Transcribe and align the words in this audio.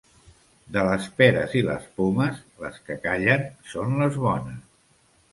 De 0.75 0.83
les 0.85 1.03
peres 1.17 1.51
i 1.59 1.59
les 1.67 1.83
pomes, 1.99 2.39
les 2.63 2.79
que 2.87 2.97
callen 3.03 3.43
són 3.75 3.93
les 4.01 4.17
bones. 4.23 4.65